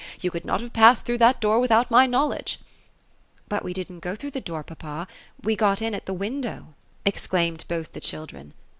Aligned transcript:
you 0.19 0.31
could 0.31 0.43
not 0.45 0.61
have 0.61 0.73
passed 0.73 1.05
through 1.05 1.19
that 1.19 1.39
door 1.39 1.59
without 1.59 1.91
my 1.91 2.07
knowledge."''• 2.07 2.59
But 3.47 3.63
we 3.63 3.71
didn't 3.71 3.99
go 3.99 4.15
through 4.15 4.31
the 4.31 4.41
door, 4.41 4.63
papa; 4.63 5.07
we 5.43 5.55
got 5.55 5.79
in 5.79 5.93
at 5.93 6.07
the 6.07 6.11
window!'' 6.13 6.73
230 7.05 7.05
OPHELIA; 7.05 7.13
ezolaimed 7.51 7.67
both 7.67 7.93
the 7.93 8.01
children. 8.01 8.55